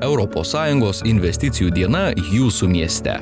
[0.00, 3.18] ES investicijų diena jūsų mieste.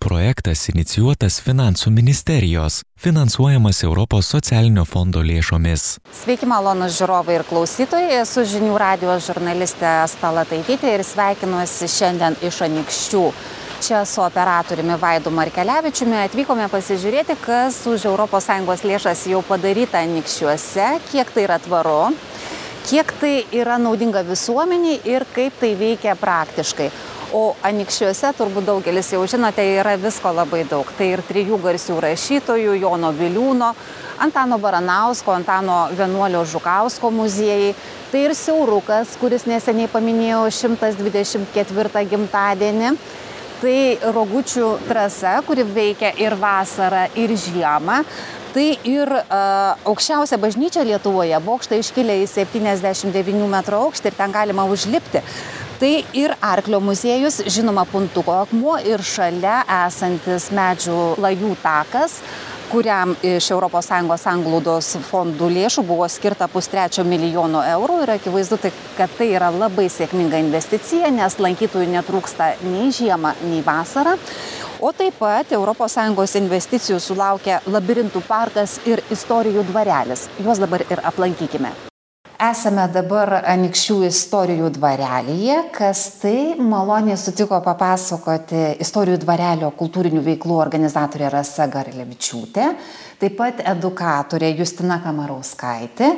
[0.00, 5.98] Projektas inicijuotas Finansų ministerijos, finansuojamas Europos socialinio fondo lėšomis.
[6.22, 12.62] Sveiki malonus žiūrovai ir klausytojai, esu žinių radijos žurnalistė Stala Taitytė ir sveikinuosi šiandien iš
[12.64, 13.24] Anikščių.
[13.84, 21.30] Čia su operatoriumi Vaidu Markelevičiumi atvykome pasižiūrėti, kas už ES lėšas jau padaryta Anikščiuose, kiek
[21.34, 22.08] tai yra tvaru,
[22.86, 26.90] kiek tai yra naudinga visuomeniai ir kaip tai veikia praktiškai.
[27.36, 30.88] O anikščiuose turbūt daugelis jau žinote, yra visko labai daug.
[30.96, 33.74] Tai ir trijų garsių rašytojų, Jono Viliūno,
[34.24, 37.74] Antano Baranausko, Antano Vienuolio Žukausko muziejai.
[38.08, 42.94] Tai ir Siaurukas, kuris neseniai paminėjo 124 gimtadienį.
[43.58, 43.78] Tai
[44.14, 48.04] Rogučių trasa, kuri veikia ir vasarą, ir žiemą.
[48.54, 49.10] Tai ir
[49.88, 55.22] aukščiausia bažnyčia Lietuvoje, bokštai iškilę į 79 m aukštį ir ten galima užlipti.
[55.78, 62.18] Tai ir Arklio muziejus, žinoma, Puntuko akmuo ir šalia esantis medžių lajų takas
[62.68, 69.12] kuriam iš ES anglaudos fondų lėšų buvo skirta pustrečio milijono eurų ir akivaizdu, tai, kad
[69.16, 74.18] tai yra labai sėkminga investicija, nes lankytojų netrūksta nei žiemą, nei vasarą.
[74.78, 80.28] O taip pat ES investicijų sulaukia labirintų parkas ir istorijų dvarelis.
[80.38, 81.72] Juos dabar ir aplankykime.
[82.38, 91.32] Esame dabar Anikščių istorijų dvarelėje, kas tai maloniai sutiko papasakoti istorijų dvarelio kultūrinių veiklų organizatorė
[91.34, 92.70] Rasa Garlevičiūtė,
[93.18, 96.14] taip pat edukatorė Justina Kamarauskaitė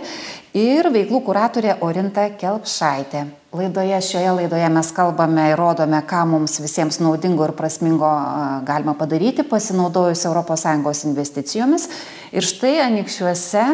[0.53, 3.40] ir veiklų kuratorė Orinta Kelpšaitė.
[3.53, 8.11] Laidoje, šioje laidoje mes kalbame ir rodome, ką mums visiems naudingo ir prasmingo
[8.67, 11.89] galima padaryti, pasinaudojus ES investicijomis.
[12.31, 13.65] Ir štai Anikščiuose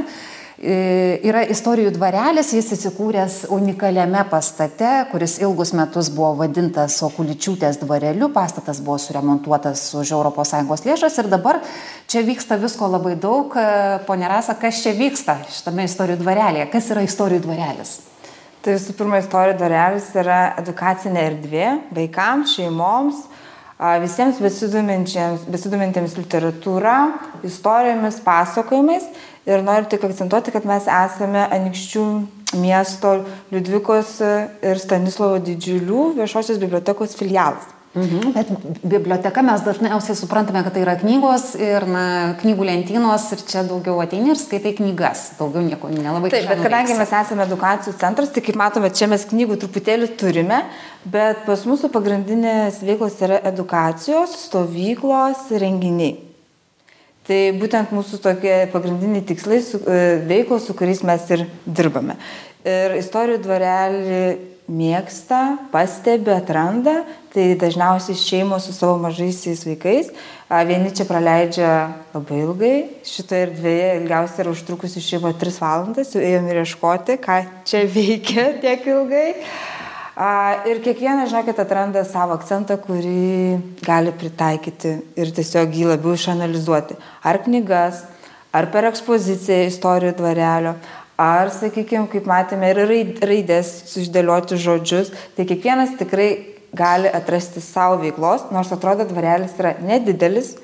[0.57, 8.31] E, yra istorijų dvarelis, jis įsikūręs unikaliame pastate, kuris ilgus metus buvo vadintas Okuličiūtės dvareliu,
[8.33, 11.61] pastatas buvo suremontuotas už ES lėšas ir dabar
[12.09, 13.53] čia vyksta visko labai daug.
[13.53, 16.71] E, pone Rasa, kas čia vyksta šitame istorijų dvarelėje?
[16.73, 17.99] Kas yra istorijų dvarelis?
[18.67, 23.21] Tai visų pirma, istorijų dvarelis yra edukacinė erdvė vaikams, šeimoms,
[24.03, 26.97] visiems besidomintiems literatūra,
[27.47, 29.07] istorijomis, pasakojimais
[29.47, 32.03] Ir noriu tik akcentuoti, kad mes esame Anikščių
[32.59, 33.13] miesto
[33.55, 37.76] Liudvikos ir Stanislovo didžiulių viešosios bibliotekos filialas.
[37.97, 38.33] Mhm.
[38.35, 38.51] Bet
[38.85, 42.05] biblioteka mes dažniausiai suprantame, kad tai yra knygos ir na,
[42.43, 46.29] knygų lentynos ir čia daugiau ateini ir skaitai knygas, daugiau nieko nelabai.
[46.35, 50.59] Taip, bet kadangi mes esame edukacijų centras, tai kaip matome, čia mes knygų truputėlį turime,
[51.09, 56.19] bet pas mūsų pagrindinės veiklos yra edukacijos, stovyklos, renginiai.
[57.27, 62.19] Tai būtent mūsų tokie pagrindiniai tikslai, e, veiklos, su kuriais mes ir dirbame.
[62.67, 64.21] Ir istorijų dvarelį
[64.67, 67.05] mėgsta, pastebi, atranda,
[67.35, 70.11] tai dažniausiai šeimos su savo mažaisiais vaikais.
[70.47, 71.71] Vieni čia praleidžia
[72.15, 72.75] labai ilgai,
[73.07, 78.51] šitoje erdvėje ilgiausiai yra užtrukusi šeima 3 valandas, jau ėjom ir ieškoti, ką čia veikia
[78.63, 79.31] tiek ilgai.
[80.67, 86.97] Ir kiekvienas, žinokit, atranda savo akcentą, kurį gali pritaikyti ir tiesiog jį labiau išanalizuoti.
[87.21, 88.07] Ar knygas,
[88.49, 90.73] ar per ekspoziciją istorijų dvarelio,
[91.21, 92.83] ar, sakykime, kaip matėme, ir
[93.25, 95.13] raidės suždėlioti žodžius.
[95.37, 96.31] Tai kiekvienas tikrai
[96.77, 100.57] gali atrasti savo veiklos, nors atrodo dvarelis yra nedidelis,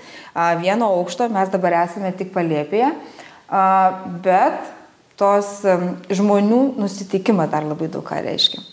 [0.60, 2.92] vieno aukšto, mes dabar esame tik palėpėje,
[4.24, 4.60] bet
[5.20, 5.60] tos
[6.12, 8.68] žmonių nusiteikimą dar labai daug ką reiškia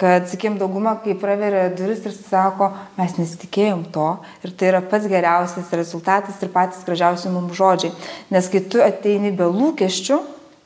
[0.00, 4.06] kad, sakykim, dauguma, kai praveria duris ir sako, mes nesitikėjom to
[4.40, 7.92] ir tai yra pats geriausias rezultatas ir patys gražiausi mums žodžiai.
[8.32, 10.16] Nes kai tu ateini be lūkesčių,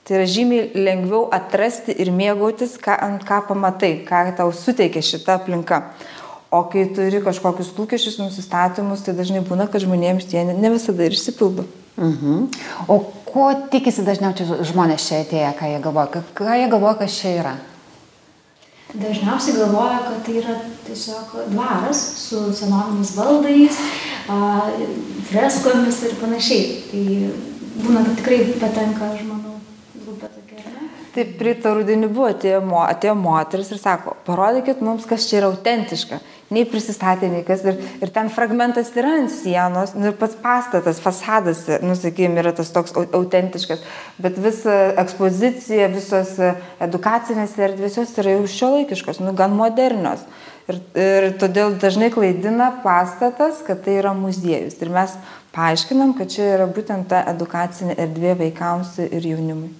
[0.05, 5.39] tai yra žymiai lengviau atrasti ir mėgautis, ką, ant ką pamatai, ką tau suteikia šita
[5.41, 5.81] aplinka.
[6.55, 11.17] O kai turi kažkokius lūkesčius, nusistatymus, tai dažnai būna, kad žmonėms tie ne visada ir
[11.17, 11.67] išsipildo.
[11.97, 12.49] Mhm.
[12.91, 17.39] O ko tikisi dažniausiai žmonės čia atėję, ką jie galvoja, ką jie galvoja, kas čia
[17.41, 17.57] yra?
[18.95, 20.55] dažniausiai galvoja, kad tai yra
[20.87, 23.81] tiesiog dvaras su senoviniais baldais,
[25.31, 26.69] freskomis ir panašiai.
[26.93, 27.03] Tai
[27.83, 29.54] būna, kad tikrai patenka žmonių grupė
[31.15, 36.19] Taip, pritą rudenį buvo, atėjo, atėjo moteris ir sako, parodykit mums, kas čia yra autentiška
[36.53, 37.65] nei prisistatė, nei kas.
[37.67, 42.55] Ir, ir ten fragmentas yra ant sienos, nu, ir pats pastatas, fasadas, nu, sakykime, yra
[42.57, 43.85] tas toks autentiškas,
[44.23, 46.35] bet visa ekspozicija, visos
[46.85, 50.25] edukacinės erdvės jos yra jau šio laikiškos, nu, gan modernios.
[50.65, 54.79] Ir, ir todėl dažnai klaidina pastatas, kad tai yra muziejus.
[54.81, 55.13] Ir mes
[55.53, 59.75] paaiškinam, kad čia yra būtent ta edukacinė erdvė vaikams ir jaunimui.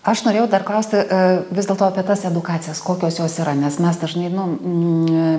[0.00, 1.16] Aš norėjau dar klausti e,
[1.52, 4.46] vis dėlto apie tas edukacijas, kokios jos yra, nes mes dažnai nu,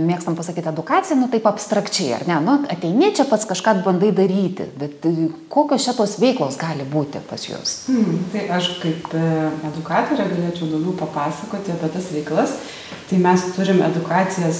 [0.05, 2.35] mėgstam pasakyti edukaciją, nu taip abstrakčiai, ar ne?
[2.45, 7.41] Nu, ateini čia pats kažką bandai daryti, bet e, kokios šitos veiklos gali būti pas
[7.47, 7.73] jūs?
[7.87, 9.23] Hmm, tai aš kaip e,
[9.71, 12.53] edukatorė galėčiau daugiau papasakoti apie tas veiklas.
[13.09, 14.59] Tai mes turim edukacijas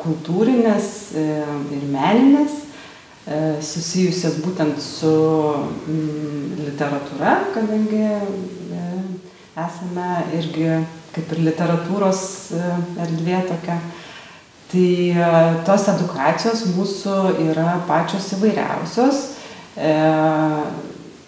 [0.00, 0.86] kultūrinės
[1.18, 2.54] ir meninės,
[3.66, 5.12] susijusias būtent su
[6.62, 8.06] literatūra, kadangi
[9.56, 10.68] esame irgi
[11.14, 12.22] kaip ir literatūros
[12.52, 12.64] e,
[13.06, 13.78] erdvė tokia.
[14.66, 15.28] Tai e,
[15.64, 17.16] tos edukacijos mūsų
[17.48, 19.22] yra pačios įvairiausios.
[19.76, 19.92] E,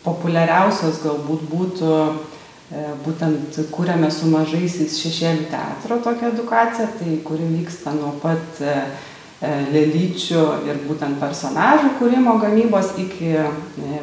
[0.05, 7.95] populiariausios galbūt būtų e, būtent kūrėme su mažaisiais šešėlių teatro tokią edukaciją, tai kuri vyksta
[7.97, 8.77] nuo pat e,
[9.41, 13.37] e lėlyčių ir būtent personažų kūrimo gamybos iki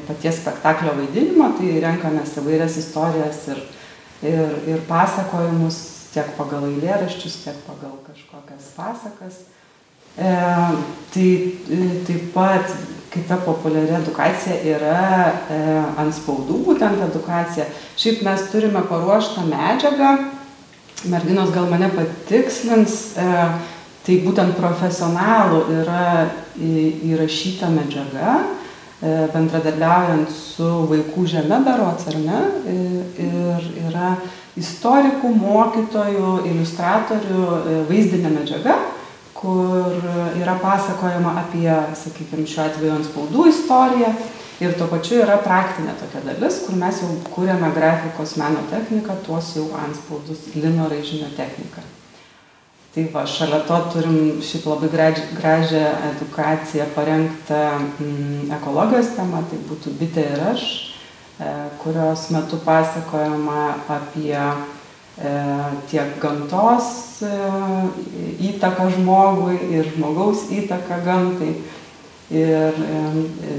[0.08, 3.66] paties spektaklio vaidinimo, tai renkamės įvairias istorijas ir
[4.30, 5.82] ir, ir pasakojimus
[6.14, 9.42] tiek pagal eilėraščius, tiek pagal kažkokias pasakas.
[10.16, 10.34] E,
[11.12, 11.30] tai
[11.76, 12.72] e, taip pat
[13.16, 15.04] kita populiari edukacija yra
[15.52, 15.60] e,
[16.00, 17.68] ant spaudų, būtent edukacija.
[18.00, 20.12] Šiaip mes turime paruoštą medžiagą,
[21.12, 23.48] merginos gal mane patikslins, e,
[24.06, 26.04] tai būtent profesionalų yra
[26.56, 28.36] įrašyta medžiaga,
[29.34, 32.76] bendradarbiaujant su vaikų žeme berots ar ne, e,
[33.26, 34.16] ir yra
[34.58, 38.78] istorikų, mokytojų, iliustratorių e, vaizdinė medžiaga,
[39.36, 40.00] kur
[40.40, 41.70] yra pasakojama apie,
[42.02, 44.14] sakykime, šiuo atveju ant spaudų istoriją.
[44.64, 49.52] Ir tuo pačiu yra praktinė tokia dalis, kur mes jau kūrėme grafikos meno techniką, tuos
[49.58, 51.84] jau ant spaudus lino raižinio techniką
[52.96, 54.88] tai va šalia to turim šiaip labai
[55.36, 57.58] gražią edukaciją parengtą
[58.00, 60.64] mm, ekologijos tema tai būtų bitė ir aš
[61.44, 61.50] e,
[61.82, 63.66] kurios metu pasakojama
[63.98, 65.34] apie e,
[65.92, 67.34] tiek gamtos e,
[68.54, 71.52] įtaką žmogui ir žmogaus įtaką gamtai
[72.32, 72.80] ir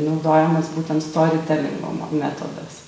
[0.09, 2.81] naudojamas būtent storytellingo metodas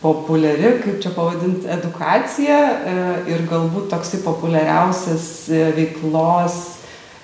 [0.00, 2.94] populiari, kaip čia pavadinti, edukacija e,
[3.32, 6.58] ir galbūt toksai populiariausias e, veiklos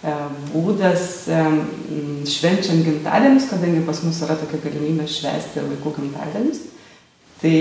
[0.01, 0.15] e,
[0.55, 1.09] būdas
[2.33, 6.69] švenčiant gimtadienius, kadangi pas mus yra tokia galimybė švesti ir vaikų gimtadienius.
[7.43, 7.57] Tai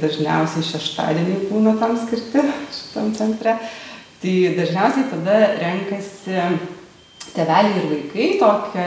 [0.00, 2.42] dažniausiai šeštadieniai būna tam skirti
[2.72, 3.58] šitam centre.
[4.22, 6.38] Tai dažniausiai tada renkasi
[7.36, 8.86] teveliai ir vaikai tokią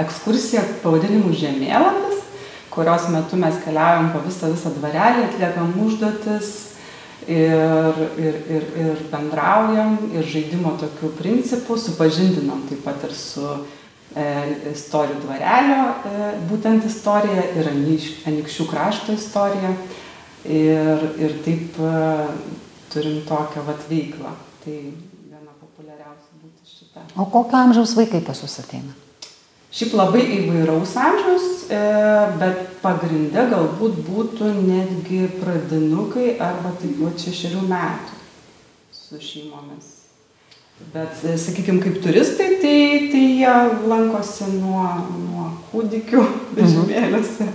[0.00, 2.19] ekskursiją pavadinimu žemėlapis
[2.80, 6.52] kurios metu mes keliaujam po visą visą dvarelį, atliekam užduotis
[7.28, 13.44] ir, ir, ir, ir bendraujam ir žaidimo tokių principų, supažindinam taip pat ir su
[14.16, 14.24] e,
[14.72, 19.74] istorijų dvarelio, e, būtent istorija ir anikščių krašto istorija.
[20.40, 21.92] Ir, ir taip e,
[22.94, 24.32] turim tokią vat veiklą.
[24.64, 27.04] Tai viena populiariausia būtų šita.
[27.20, 28.96] O kokio amžiaus vaikai pas jūs ateina?
[29.70, 31.80] Šiaip labai įvairaus amžiaus, e,
[32.40, 38.18] bet pagrinde galbūt būtų netgi pradinukai arba taip pat šešerių metų
[38.90, 39.92] su šeimomis.
[40.90, 42.74] Bet, e, sakykime, kaip turistai, tai,
[43.12, 43.54] tai jie
[43.92, 44.88] lankosi nuo,
[45.28, 46.26] nuo kūdikių
[46.58, 47.46] vežimėliuose,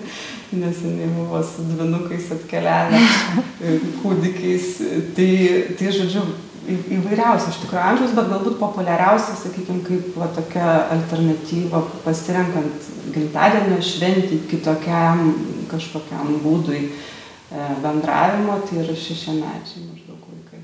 [0.56, 3.02] nes jinai buvo su dvinukais atkeliavę
[4.06, 4.72] kūdikiais.
[5.18, 5.32] Tai,
[5.76, 6.24] tai, žodžiu,
[6.66, 14.42] įvairiausių iš tikrųjų amžiaus, bet galbūt populiariausia, sakykime, kaip va, tokia alternatyva pasirenkant gimtadienio šventį
[14.50, 15.24] kitokiam
[15.72, 16.92] kažkokiam būdui e,
[17.84, 20.62] bendravimo, tai yra šešiamečiai maždaug vaikai.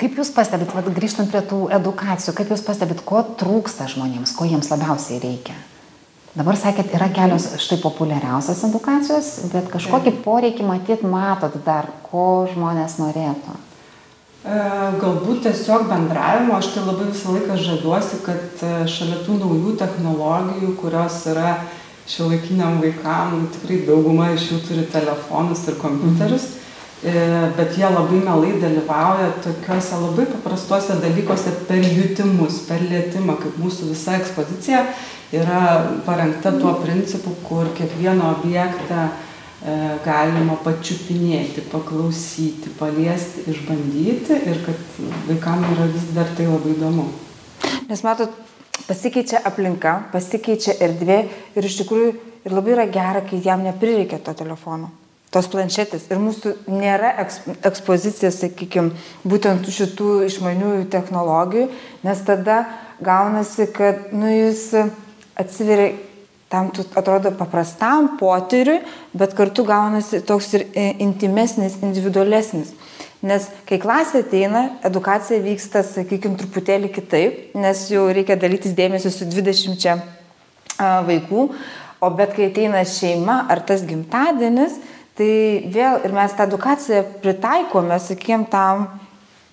[0.00, 4.48] Kaip Jūs pastebit, va, grįžtant prie tų edukacijų, kaip Jūs pastebit, ko trūksta žmonėms, ko
[4.48, 5.56] jiems labiausiai reikia?
[6.34, 12.98] Dabar sakėt, yra kelios štai populiariausios edukacijos, bet kažkokį poreikį matyt matot dar, ko žmonės
[12.98, 13.54] norėtų.
[14.44, 14.56] E,
[15.00, 20.74] galbūt tiesiog bendravimo, aš tai labai visą laiką žaviuosi, kad e, šalia tų naujų technologijų,
[20.82, 21.54] kurios yra
[22.12, 26.44] šiuolaikiniam vaikam, tikrai dauguma iš jų turi telefonus ir kompiuterius,
[27.00, 27.14] e,
[27.56, 33.94] bet jie labai melai dalyvauja tokiuose labai paprastuose dalykuose per jutimus, per lietimą, kaip mūsų
[33.94, 34.84] visa ekspozicija
[35.40, 35.62] yra
[36.04, 39.08] parengta tuo principu, kur kiekvieną objektą
[40.04, 47.06] galima pačiupinėti, paklausyti, paliesti, išbandyti ir kad vaikam yra vis dar tai labai įdomu.
[47.88, 48.32] Nes matot,
[48.88, 51.18] pasikeičia aplinka, pasikeičia erdvė
[51.56, 52.12] ir iš tikrųjų
[52.44, 54.90] ir labai yra gera, kai jam neprireikia to telefono,
[55.32, 56.10] tos planšetės.
[56.12, 57.14] Ir mūsų nėra
[57.64, 58.92] ekspozicija, sakykime,
[59.24, 61.70] būtent šitų išmaniųjų technologijų,
[62.04, 62.66] nes tada
[63.04, 64.68] gaunasi, kad nu, jis
[65.40, 65.94] atsiveria
[66.54, 68.78] tam tu atrodo paprastam potyriui,
[69.18, 72.70] bet kartu gaunasi toks ir e, intimesnis, individualesnis.
[73.24, 79.26] Nes kai klasė ateina, edukacija vyksta, sakykime, truputėlį kitaip, nes jau reikia dalytis dėmesį su
[79.32, 80.04] 20
[81.08, 81.46] vaikų,
[82.04, 84.76] o bet kai ateina šeima ar tas gimtadienis,
[85.18, 85.30] tai
[85.74, 88.86] vėl ir mes tą edukaciją pritaikome, sakykime, tam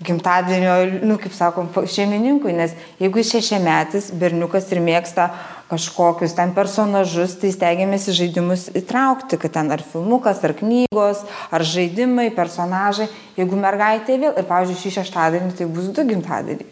[0.03, 5.29] gimtadienio, nu, kaip sakom, šeimininkui, nes jeigu šešiametis berniukas ir mėgsta
[5.71, 11.23] kažkokius ten personažus, tai stengiamės į žaidimus įtraukti, kad ten ar filmukas, ar knygos,
[11.53, 13.07] ar žaidimai, personažai.
[13.39, 16.67] Jeigu mergaitė vėl, ir pavyzdžiui, šį šeštadienį tai bus du gimtadieniai.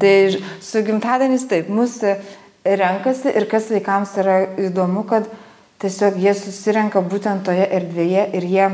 [0.00, 0.14] Tai
[0.64, 2.16] su gimtadienis taip, mūsų
[2.64, 5.28] renkasi ir kas vaikams yra įdomu, kad
[5.82, 8.68] tiesiog jie susirenka būtent toje erdvėje ir jie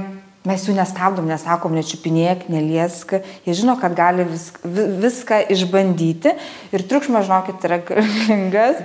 [0.49, 3.18] Mes jų nestabdom, nesakom, nečiupinėk, neliesk.
[3.44, 6.32] Jie žino, kad gali visk, viską išbandyti.
[6.73, 8.80] Ir triukšmas, žinokit, yra galingas.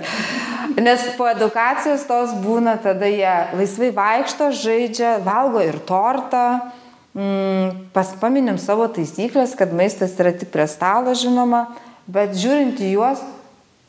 [0.76, 6.44] Nes po edukacijos tos būna, tada jie laisvai vaikšto, žaidžia, valgo ir tortą.
[7.16, 11.70] Mm, paspaminim savo taisyklės, kad maistas yra tik prie stalo, žinoma.
[12.04, 13.24] Bet žiūrint į juos,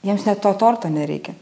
[0.08, 1.36] jiems net to torto nereikia.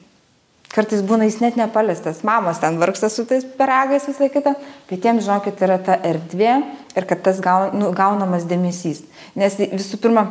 [0.73, 4.55] Kartais būna jis net nepaliestas, mamos ten vargsta su tais peragais visą kitą,
[4.89, 6.55] bet jiems, žinokit, yra ta erdvė
[6.95, 9.05] ir kad tas gaun, nu, gaunamas dėmesys.
[9.39, 10.25] Nes visų pirma,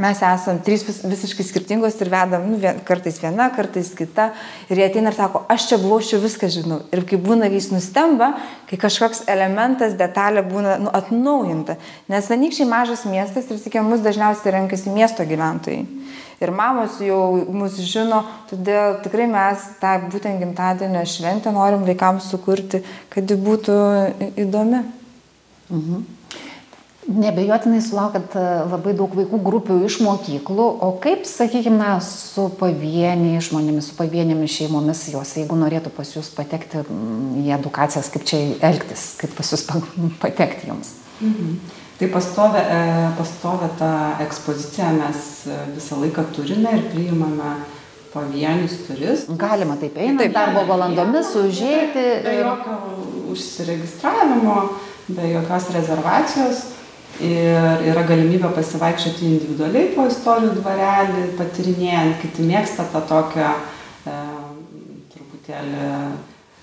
[0.00, 4.30] mes esam trys vis, visiškai skirtingos ir vedam, nu, vien, kartais viena, kartais kita.
[4.70, 6.80] Ir jie ateina ir sako, aš čia buvau, aš jau viską žinau.
[6.94, 8.32] Ir kai būna, kai jis nustemba,
[8.70, 11.76] kai kažkoks elementas, detalė būna nu, atnaujinta.
[12.10, 15.84] Nes Anykščiai mažas miestas ir, sakėm, mus dažniausiai renkasi miesto gyventojai
[16.40, 17.20] ir mamos jau
[17.52, 22.82] mus žino, todėl tikrai mes tą būtent gimtadienio šventę norim vaikams sukurti,
[23.12, 23.76] kad ji būtų
[24.40, 24.86] įdomi.
[25.70, 26.08] Mhm.
[27.10, 33.88] Nebejotinai sulaukat e, labai daug vaikų grupių iš mokyklų, o kaip, sakykime, su pavieniai žmonėmis,
[33.90, 36.84] su pavienėmis šeimomis, jos, jeigu norėtų pas jūs patekti
[37.40, 39.66] į edukacijas, kaip čia elgtis, kaip pas jūs
[40.22, 40.94] patekti jums?
[41.18, 41.56] Mhm.
[42.00, 47.50] Tai pastovę, e, pastovę tą ekspoziciją mes e, visą laiką turime ir priimame
[48.14, 49.36] pavienius turistus.
[49.36, 52.04] Galima taip eiti, taip, darbo valandomis užėjti.
[52.24, 52.78] Be jokio
[53.34, 54.56] užsiregistravimo,
[55.12, 56.64] be jokios rezervacijos.
[57.20, 64.18] Ir yra galimybė pasivaikščioti individualiai po istorijų dvarelį, patirinėjant, kiti mėgsta tą tokią e,
[65.12, 65.90] truputėlį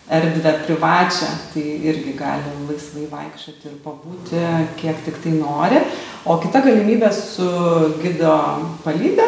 [0.10, 4.44] erdvę privačią, tai irgi gali laisvai vaikščioti ir pabūti,
[4.80, 5.82] kiek tik tai nori.
[6.26, 7.48] O kita galimybė su
[8.00, 8.36] gido
[8.86, 9.28] palydė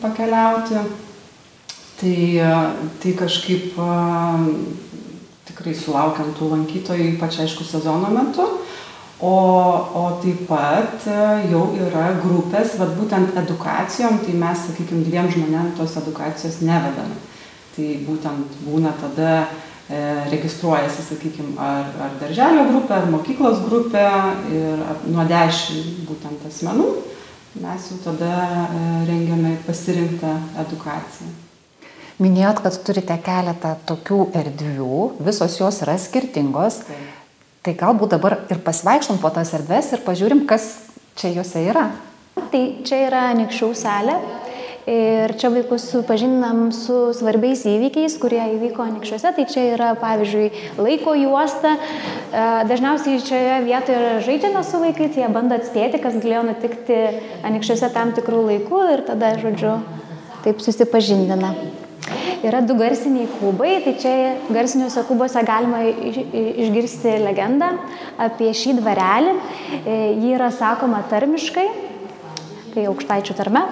[0.00, 0.80] pakeliauti,
[2.00, 2.16] tai,
[3.02, 3.76] tai kažkaip
[5.50, 8.48] tikrai sulaukiam tų lankytojų, ypač aišku sezono metu.
[9.24, 9.34] O,
[9.94, 11.04] o taip pat
[11.48, 17.20] jau yra grupės, vad būtent edukacijom, tai mes, sakykime, dviem žmonėm tos edukacijos nevedame.
[17.76, 19.46] Tai būtent būna tada
[19.88, 24.04] registruojasi, sakykime, ar, ar darželio grupė, ar mokyklos grupė
[24.48, 26.88] ir nuo dešimt būtent asmenų
[27.54, 28.34] mes jau tada
[28.66, 30.32] e, rengiame pasirinktą
[30.64, 31.30] edukaciją.
[32.22, 36.82] Minėjot, kad turite keletą tokių erdvių, visos jos yra skirtingos.
[36.86, 37.12] Taip.
[37.64, 40.66] Tai galbūt dabar ir pasivaikštom po tas erdves ir pažiūrim, kas
[41.18, 41.88] čia juose yra.
[42.52, 44.18] Tai čia yra Nikščių salė,
[44.84, 49.30] Ir čia vaikus supažindinam su svarbiais įvykiais, kurie įvyko anykščiuose.
[49.32, 51.78] Tai čia yra, pavyzdžiui, laiko juosta.
[51.78, 56.98] E, dažniausiai šioje vietoje yra žaidžiama su vaikais, jie bando atspėti, kas galėjo nutikti
[57.48, 59.78] anykščiuose tam tikrų laikų ir tada, žodžiu,
[60.44, 61.54] taip susipažindina.
[62.44, 64.12] Yra du garsiniai kubai, tai čia
[64.52, 67.70] garsiniuose kubuose galima išgirsti legendą
[68.20, 69.32] apie šį dvarelį.
[69.80, 71.66] E, ji yra sakoma tarmiškai,
[72.76, 73.64] tai aukštaičių tarme.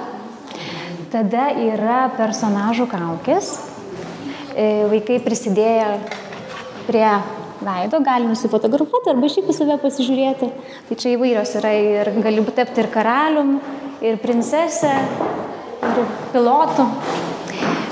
[1.12, 3.50] Tada yra personažų kaukės.
[4.56, 5.90] E, vaikai prisidėję
[6.86, 7.08] prie
[7.60, 10.48] veido gali nusifotografuoti arba šiaip į save pasižiūrėti.
[10.88, 13.58] Tai čia įvairios yra ir gali tapti ir karalium,
[14.00, 14.94] ir princesė,
[15.90, 16.00] ir
[16.32, 16.88] pilotų.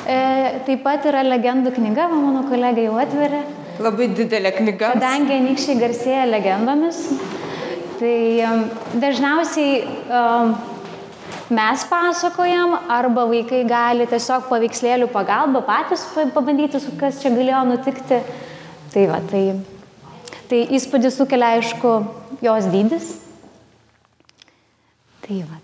[0.09, 0.19] E,
[0.65, 3.45] taip pat yra legendų knyga, mano kolega jau atveria.
[3.85, 4.95] Labai didelė knyga.
[4.97, 7.05] Kadangi anykščiai garsėja legendomis,
[8.00, 8.17] tai
[8.97, 10.57] dažniausiai um,
[11.50, 18.21] mes pasakojam arba vaikai gali tiesiog paveikslėlių pagalba patys pabandyti, kas čia galėjo nutikti.
[18.90, 19.42] Tai va, tai,
[20.50, 21.92] tai įspūdį sukelia aišku
[22.42, 23.12] jos dydis.
[25.26, 25.61] Tai va.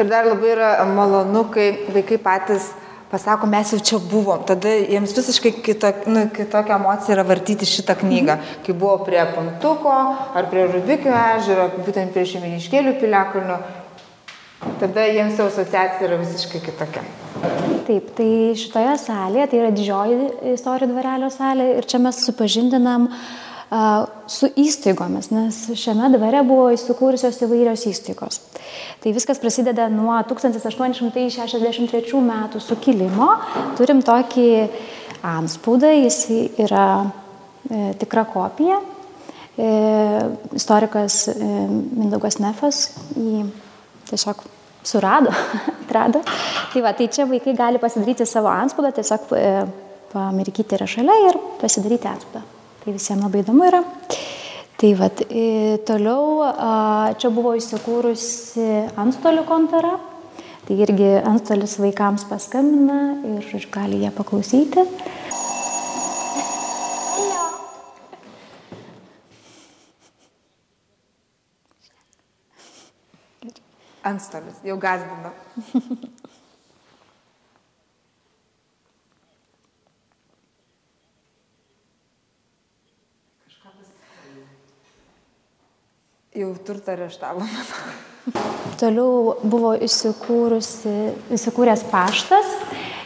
[0.00, 2.72] Ir dar labai yra malonu, kai vaikai patys
[3.12, 7.94] pasako, mes jau čia buvom, tada jiems visiškai kitok, nu, kitokia emocija yra vartyti šitą
[8.00, 9.92] knygą, kai buvo prie Pantuko
[10.34, 13.60] ar prie Rubikio ežero, būtent prie Šeiminiškėlių piliakalnio,
[14.80, 17.04] tada jiems jau asociacija yra visiškai kitokia.
[17.84, 23.24] Taip, tai šitoje salėje, tai yra didžioji istorijų dvarelio salė ir čia mes supažindinam uh,
[24.30, 28.40] su įstaigomis, nes šiame dvare buvo įsikūrusios įvairios įstaigos.
[29.02, 33.30] Tai viskas prasideda nuo 1863 metų sukilimo.
[33.78, 34.48] Turim tokį
[35.24, 36.18] anspaudą, jis
[36.60, 38.80] yra e, tikra kopija.
[39.54, 39.68] E,
[40.54, 43.44] istorikas e, Mindaugas Nefas jį
[44.10, 44.44] tiesiog
[44.84, 45.32] surado,
[45.82, 46.22] atrado.
[46.72, 49.50] Tai va, tai čia vaikai gali pasidaryti savo anspaudą, tiesiog e,
[50.12, 52.44] pamirkyti yra šalia ir pasidaryti anspaudą.
[52.84, 53.82] Tai visiems labai įdomu yra.
[54.80, 56.50] Tai va, e, toliau
[57.20, 58.66] čia buvo įsikūrusi
[59.00, 59.94] antstolių kontora.
[60.64, 62.98] Tai irgi antstolis vaikams paskambina
[63.36, 64.84] ir, gali ją paklausyti.
[74.04, 75.32] Antstolis, jau gazdino.
[86.34, 87.44] Jau turtą areštavo.
[88.80, 92.48] Toliau buvo įsikūręs paštas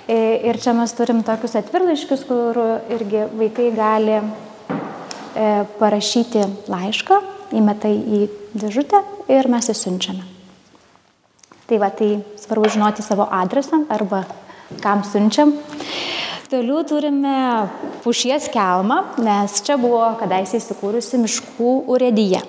[0.09, 0.17] e,
[0.49, 2.57] ir čia mes turim tokius atvirlaiškius, kur
[2.89, 4.25] irgi vaikai gali e,
[5.77, 7.21] parašyti laišką,
[7.61, 8.25] įmeta į
[8.57, 9.05] dėžutę
[9.37, 10.38] ir mes įsiunčiame.
[11.69, 14.23] Tai va, tai svarbu žinoti savo adresą arba
[14.81, 15.53] kam siunčiam.
[16.49, 17.69] Toliau turime
[18.01, 22.41] pušies kelmą, nes čia buvo kadaise įsikūrusi miškų urėdyje.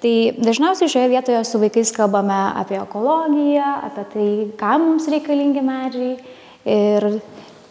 [0.00, 6.16] Tai dažniausiai šioje vietoje su vaikais kalbame apie ekologiją, apie tai, kam mums reikalingi medžiai
[6.72, 7.08] ir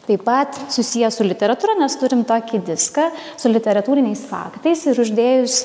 [0.06, 3.10] taip pat susijęs su literatūra, nes turim tokį diską
[3.42, 5.58] su literatūriniais faktais ir uždėjus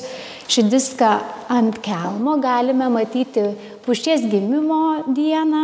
[0.49, 1.12] šį diską
[1.52, 3.50] ant kelmo galime matyti
[3.87, 5.62] pušies gimimo dieną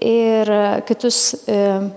[0.00, 0.50] ir
[0.88, 1.90] kitus, e,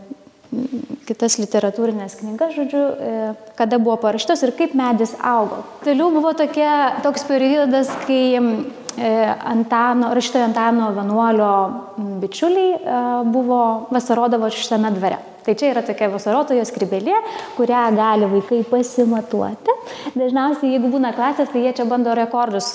[1.08, 3.14] kitas literatūrinės knygas, žodžiu, e,
[3.60, 5.64] kada buvo parašytos ir kaip medis augo.
[5.86, 8.42] Toliau buvo tokia, toks periodas, kai e,
[9.54, 11.52] Antano, rašytojo Antano Vanuolio
[12.20, 13.62] bičiuliai buvo
[13.92, 15.24] vasarodavo šitame dvare.
[15.50, 17.16] Tai čia yra tokia vasarotojo skrybelė,
[17.56, 19.74] kurią gali vaikai pasimatuoti.
[20.14, 22.68] Dažniausiai, jeigu būna klasės, tai jie čia bando rekordus,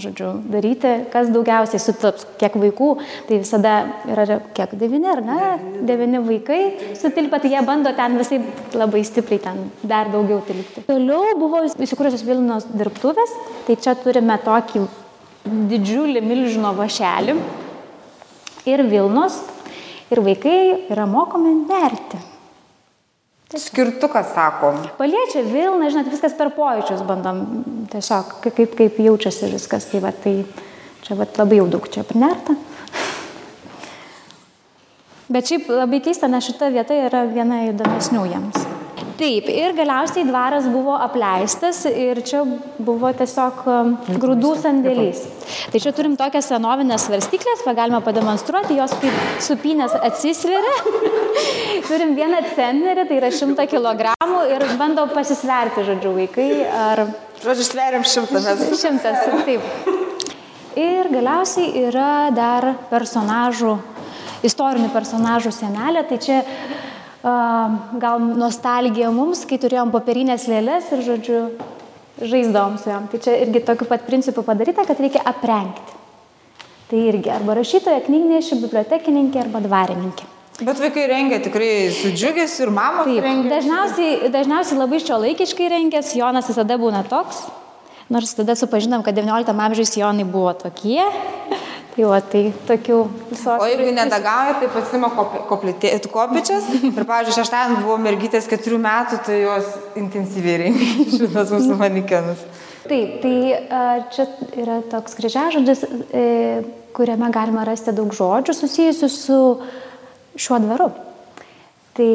[0.00, 2.88] žodžiu, daryti, kas daugiausiai sutilps, kiek vaikų,
[3.28, 3.74] tai visada
[4.08, 5.52] yra kiek devyni, ar ne?
[5.84, 6.62] Devyni vaikai
[6.96, 8.40] sutilpa, tai jie bando ten visai
[8.72, 10.88] labai stipriai ten dar daugiau tilpti.
[10.88, 13.36] Toliau buvo įsikūrusios Vilnos dirbtuvės,
[13.68, 14.86] tai čia turime tokį
[15.74, 17.36] didžiulį milžino vašelį
[18.72, 19.42] ir Vilnos
[20.14, 20.60] ir vaikai
[20.92, 22.20] yra mokomi nerti.
[23.54, 24.80] Skirtukas, sakom.
[24.98, 27.44] Paliečia Vilna, žinot, viskas per pojūčius bandom,
[27.92, 30.40] tiesiog kaip, kaip jaučiasi viskas, tai, va, tai
[31.06, 32.56] čia va, labai jau daug čia prinerta.
[35.30, 38.66] Bet šiaip labai keista, nes šita vieta yra viena įdomesnių jiems.
[39.18, 42.42] Taip, ir galiausiai dvaras buvo apleistas ir čia
[42.82, 45.22] buvo tiesiog um, grūdų sandėlys.
[45.70, 50.74] Tai čia turim tokias senovinės svarstyklės, galime pademonstruoti, jos kaip supinės atsisveria.
[51.88, 54.14] turim vieną centnerį, tai yra 100 kg
[54.50, 56.48] ir bando pasisverti, žodžiu, vaikai.
[56.68, 57.04] Ar...
[57.44, 58.64] Žodžiu, sveriam šimtą mes.
[58.82, 59.92] Šimtas, taip.
[60.74, 63.76] Ir galiausiai yra dar personažų,
[64.46, 66.40] istorinių personažų senelė, tai čia
[67.24, 71.40] gal nostalgija mums, kai turėjom popierinės lėlės ir, žodžiu,
[72.20, 73.08] žaisdavom su jom.
[73.10, 76.00] Tai čia irgi tokiu pat principu padaryta, kad reikia aprengti.
[76.90, 80.28] Tai irgi arba rašytoja, knygnešė, bibliotekininkė arba dvarininkė.
[80.60, 83.08] Bet vaikai rengia tikrai su džiugesiu ir mamos.
[83.08, 83.50] Taip, rengia.
[83.56, 87.40] dažniausiai, dažniausiai labai šio laikiškai rengės, Jonas visada būna toks,
[88.12, 91.00] nors tada supažinom, kad XIX amžiaus Jonai buvo tokie,
[91.94, 92.96] Tai va, tai tokių
[93.30, 93.62] visokių.
[93.62, 96.66] O jeigu nedagauja, tai pasima kopičias.
[96.80, 99.68] Ir, pavyzdžiui, šeštadienį buvo mergytės keturių metų, tai jos
[100.00, 102.42] intensyviai rengė šitas mūsų manikenus.
[102.84, 103.36] Taip, tai
[104.12, 104.26] čia
[104.60, 106.26] yra toks kryžiažodis, e,
[106.98, 109.40] kuriame galima rasti daug žodžių susijusių su
[110.34, 110.90] šiuo dvaru.
[111.94, 112.10] Tai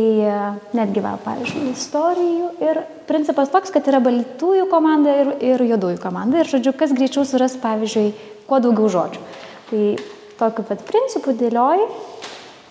[0.76, 6.44] netgi, va, pavyzdžiui, istorijų ir principas toks, kad yra baltųjų komanda ir, ir juodųjų komanda.
[6.44, 8.10] Ir, žodžiu, kas greičiau suras, pavyzdžiui,
[8.50, 9.24] kuo daugiau žodžių.
[9.69, 9.84] Tai
[10.39, 11.86] tokiu pat principu dėlioji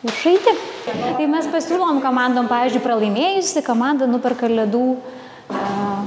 [0.08, 0.54] ir šaiti.
[0.88, 6.00] Tai mes pasiūlom komandom, pavyzdžiui, pralaimėjusi komanda nuperka ledų uh,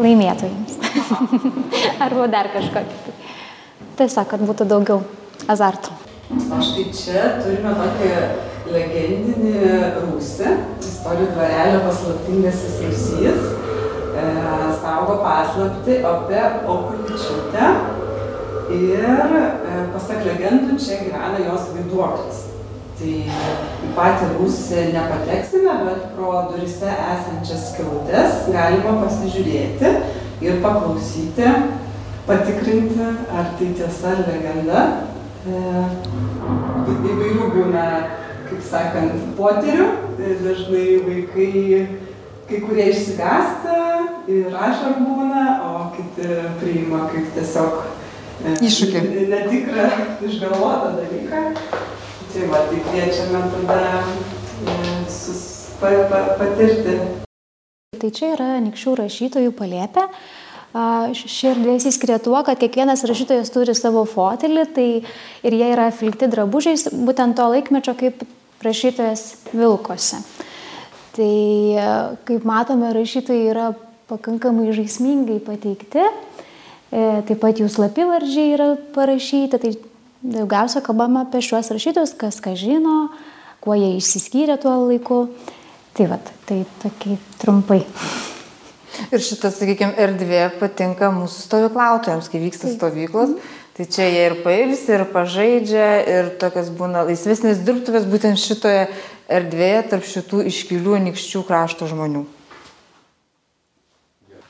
[0.00, 0.76] laimėtojams.
[2.04, 3.00] Arba dar kažkokį.
[3.06, 3.16] Tai.
[3.98, 5.00] Tiesiog, kad būtų daugiau
[5.50, 5.94] azartų.
[6.28, 8.10] O štai čia turime tokį
[8.68, 9.54] legendinį
[9.96, 10.52] rūsį,
[10.84, 13.46] istorijų dvarelio paslaptingasis rūsys,
[14.12, 14.26] e,
[14.82, 17.70] saugo paslapti apie Okuličiūtę
[18.74, 22.44] ir e, pasak legendų čia gyvena jos vaiduoklis.
[22.98, 23.12] Tai
[23.86, 29.92] į patį rūsį nepateksime, bet pro durise esančias skilutes galima pasižiūrėti
[30.42, 31.52] ir paklausyti,
[32.26, 34.82] patikrinti, ar tai tiesa ar legenda.
[35.46, 35.62] E,
[36.88, 37.86] įvairių būna,
[38.48, 39.88] kaip sakant, poterių.
[40.18, 41.52] E, dažnai vaikai,
[42.50, 43.78] kai kurie išsigąsta
[44.28, 47.97] ir ašar būna, o kiti priima kaip tiesiog e,
[48.38, 49.00] Iššūkį.
[49.32, 49.86] Netikrą,
[50.22, 51.40] išgalvotą dalyką.
[52.28, 53.78] Tai va, tai kviečiame tada
[54.62, 54.74] e,
[55.06, 55.40] visus
[55.80, 56.94] pa, pa, patirti.
[57.98, 60.06] Tai čia yra nikščių rašytojų palėpė.
[61.18, 64.86] Ši erdvė įsiskiria tuo, kad kiekvienas rašytojas turi savo fotelį, tai
[65.48, 68.22] ir jie yra filkti drabužiais, būtent to laikmečio, kaip
[68.62, 70.20] rašytojas vilkose.
[71.18, 71.34] Tai
[71.74, 71.90] a,
[72.28, 73.72] kaip matome, rašytojai yra
[74.12, 76.27] pakankamai žaismingai pateikti, E,
[76.90, 79.74] taip pat jų slapivardžiai yra parašyti, tai
[80.22, 83.10] daugiausia kalbama apie šiuos rašytojus, kas ką žino,
[83.64, 85.26] kuo jie išsiskyrė tuo laiku.
[85.98, 87.82] Tai vad, tai tokiai trumpai.
[89.14, 93.36] Ir šita, sakykime, erdvė patinka mūsų stovyklautojams, kai vyksta stovyklos.
[93.78, 98.88] Tai čia jie ir pailsi, ir pažaidžia, ir tokias būna laisvesnės dirbtuvės būtent šitoje
[99.30, 102.24] erdvėje tarp šitų iškilių nikščių krašto žmonių.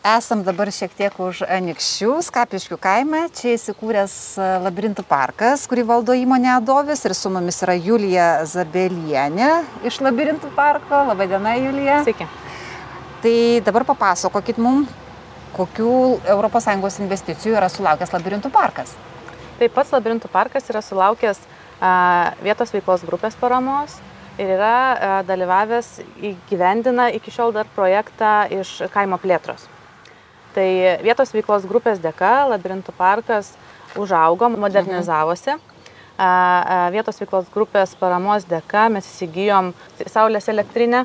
[0.09, 3.27] Esam dabar šiek tiek už Anikščių, Skapiškių kaime.
[3.37, 7.03] Čia įsikūręs e, labirintų parkas, kurį valdo įmonė Adovis.
[7.05, 9.51] Ir su mumis yra Julija Zabelienė
[9.85, 11.03] iš labirintų parko.
[11.11, 11.99] Labadiena, Julija.
[12.07, 12.25] Sveiki.
[13.21, 14.88] Tai dabar papasakokit mums,
[15.59, 15.92] kokių
[16.25, 18.97] ES investicijų yra sulaukęs labirintų parkas.
[19.61, 21.42] Taip pats labirintų parkas yra sulaukęs
[21.83, 24.01] a, vietos veiklos grupės paramos
[24.40, 25.99] ir yra dalyvavęs
[26.31, 29.75] įgyvendina iki šiol dar projektą iš kaimo plėtros.
[30.59, 30.71] Tai
[31.07, 33.53] vietos veiklos grupės dėka labirintų parkas
[33.99, 35.55] užaugo, modernizavosi.
[36.18, 39.71] A, Vietos veiklos grupės paramos dėka mes įsigijom
[40.11, 41.05] saulės elektrinę,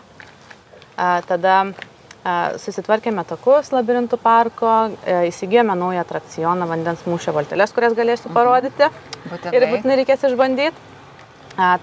[0.97, 1.59] tada
[2.63, 8.89] susitvarkėme takus labirintų parko, a, įsigijome naują atrakcioną vandens mūšio valtelės, kurias galėsiu parodyti
[9.29, 9.53] Būtinai.
[9.53, 10.89] ir būtinai reikės išbandyti.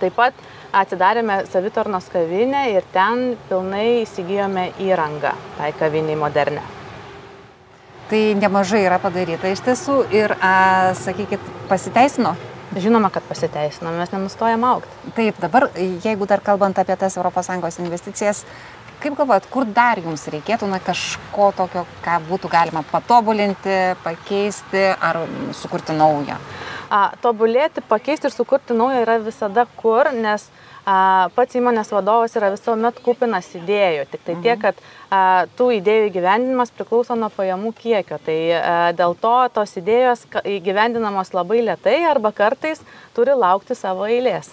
[0.02, 0.34] Taip pat
[0.74, 6.79] atsidarėme savitarnos kavinę ir ten pilnai įsigijome įrangą tai kaviniai modernę.
[8.10, 12.34] Tai nemažai yra padaryta iš tiesų ir, a, sakykit, pasiteisino.
[12.74, 15.12] Žinoma, kad pasiteisino, mes nenustojam aukti.
[15.14, 18.44] Taip, dabar, jeigu dar kalbant apie tas ES investicijas,
[19.02, 25.22] kaip galvojat, kur dar jums reikėtų na, kažko tokio, ką būtų galima patobulinti, pakeisti ar
[25.54, 26.38] sukurti naują?
[26.90, 32.50] A, tobulėti, pakeisti ir sukurti naują yra visada kur, nes a, pats įmonės vadovas yra
[32.54, 34.06] visuomet kupinas idėjų.
[34.12, 34.78] Tik tai tiek, kad
[35.10, 38.20] a, tų idėjų įgyvendinimas priklauso nuo pajamų kiekio.
[38.24, 42.82] Tai a, dėl to tos idėjos įgyvendinamos labai lietai arba kartais
[43.16, 44.52] turi laukti savo eilės.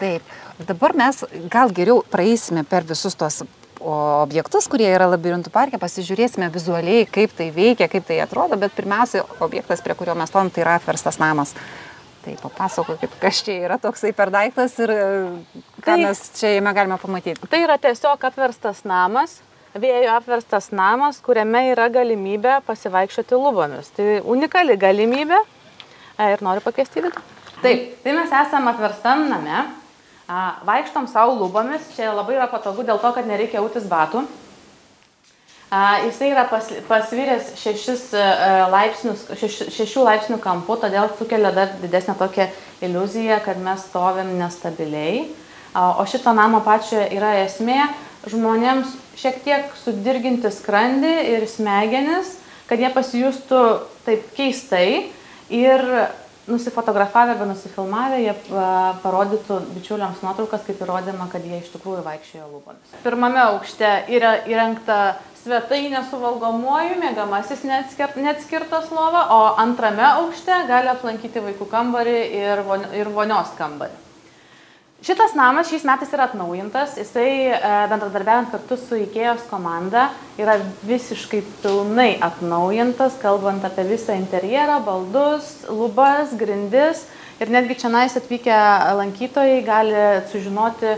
[0.00, 0.22] Taip,
[0.66, 3.42] dabar mes gal geriau praeisime per visus tos
[3.82, 9.24] objektus, kurie yra labirintų parke, pasižiūrėsime vizualiai, kaip tai veikia, kaip tai atrodo, bet pirmiausia,
[9.42, 11.54] objektas, prie kurio mes stovim, tai yra apverstas namas.
[12.22, 15.06] Tai papasakokit, kas čia yra toksai per daiktas ir e,
[15.82, 17.48] ką Tai- mes čia jame galime pamatyti.
[17.50, 19.40] Tai yra tiesiog apverstas namas,
[19.74, 23.90] vėjo apverstas namas, kuriame yra galimybė pasivaikščioti lubomis.
[23.96, 27.24] Tai unikali galimybė e, ir noriu pakviesti vidų.
[27.62, 29.64] Taip, tai mes esame apverstam name,
[30.30, 34.24] a, vaikštom savo lubomis, čia labai yra patogu dėl to, kad nereikia autis batų.
[35.72, 38.24] Jisai yra pas, pasviręs šešis e,
[38.68, 42.50] laipsnius, šeš, šešių laipsnių kampu, todėl sukelia dar didesnę tokią
[42.84, 45.30] iliuziją, kad mes stovim nestabiliai.
[45.72, 47.86] O šito namo pačio yra esmė
[48.28, 52.34] žmonėms šiek tiek sudirginti skrandį ir smegenis,
[52.68, 53.62] kad jie pasijustų
[54.04, 55.08] taip keistai
[55.48, 55.88] ir
[56.52, 58.34] nusifotografavę arba nusifilmavę, jie
[59.02, 62.96] parodytų bičiuliams nuotraukas kaip įrodymą, kad jie iš tikrųjų vaikščiojo lūpomis.
[63.04, 64.98] Pirmame aukšte yra įrengta
[65.42, 72.64] svetainė su valgomuoju, mėgamasis neatskir, neatskirtas lova, o antrame aukšte gali aplankyti vaikų kambarį ir,
[72.66, 73.98] von, ir vonios kambarį.
[75.02, 77.56] Šitas namas šiais metais yra atnaujintas, jisai e,
[77.90, 80.04] bendradarbiavant kartu su IKEJOS komanda
[80.38, 87.02] yra visiškai pilnai atnaujintas, kalbant apie visą interjerą, baldus, lubas, grindis
[87.42, 88.60] ir netgi čia nais atvykę
[89.00, 90.94] lankytojai gali sužinoti,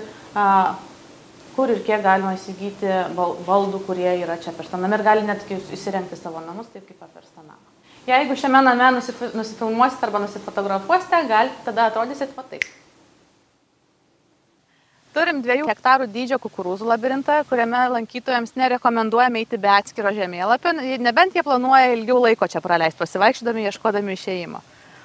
[1.56, 6.18] kur ir kiek galima įsigyti bal- baldų, kurie yra čia perstanami ir gali netgi įsirengti
[6.18, 7.62] savo namus taip kaip paversta namą.
[8.06, 12.66] Jeigu šiame name nusifi- nusifilmuosite arba nusifotografuosite, gal tada atrodysit va taip.
[15.14, 21.44] Turim dviejų hektarų dydžio kukurūzų labirintą, kuriame lankytojams nerekomenduojame eiti be atskiro žemėlapio, nebent jie
[21.46, 24.62] planuoja ilgiau laiko čia praleisti, pasivaikščiodami, ieškodami išėjimo.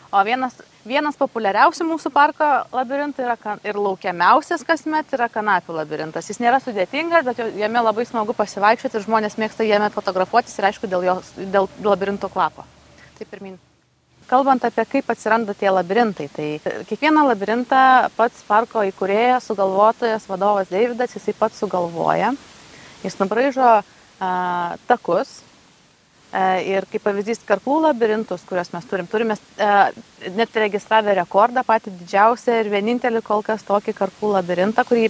[0.10, 0.56] O vienas,
[0.89, 6.32] vienas populiariausių mūsų parko labirintų yra, ir laukiamiausias kasmet yra kanapių labirintas.
[6.32, 10.89] Jis nėra sudėtingas, bet jame labai smagu pasivaikščioti ir žmonės mėgsta jame fotografuotis ir aišku
[10.89, 12.65] dėl, jos, dėl labirinto kvapo.
[13.19, 13.60] Tai pirmin.
[14.30, 16.48] Kalbant apie kaip atsiranda tie labirintai, tai
[16.89, 22.34] kiekvieną labirintą pats parko įkūrėjas, sugalvotojas, vadovas Davidas, jisai pats sugalvoja.
[23.06, 24.34] Jis nubraižo a,
[24.89, 25.48] takus, E,
[26.30, 29.70] Ir kaip pavyzdys, karklų labirintus, kuriuos mes turim, turime e,
[30.38, 35.08] net registravę rekordą, patį didžiausią ir vienintelį kol kas tokį karklų labirintą, kurį